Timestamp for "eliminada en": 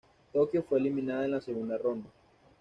0.79-1.29